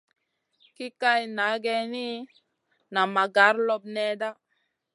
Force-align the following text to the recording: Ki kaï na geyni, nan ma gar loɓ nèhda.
Ki 0.75 0.87
kaï 1.01 1.23
na 1.37 1.45
geyni, 1.63 2.07
nan 2.93 3.07
ma 3.13 3.23
gar 3.35 3.55
loɓ 3.67 3.83
nèhda. 3.93 4.29